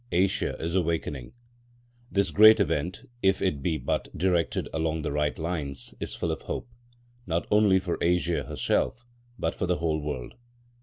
Asia 0.11 0.55
is 0.59 0.73
awakening. 0.73 1.31
This 2.11 2.31
great 2.31 2.59
event, 2.59 3.07
if 3.21 3.39
it 3.39 3.61
be 3.61 3.77
but 3.77 4.07
directed 4.17 4.67
along 4.73 5.03
the 5.03 5.11
right 5.11 5.37
lines, 5.37 5.93
is 5.99 6.15
full 6.15 6.31
of 6.31 6.41
hope, 6.41 6.67
not 7.27 7.45
only 7.51 7.77
for 7.77 7.99
Asia 8.01 8.45
herself, 8.45 9.05
but 9.37 9.53
for 9.53 9.67
the 9.67 9.77
whole 9.77 10.01
world. 10.01 10.33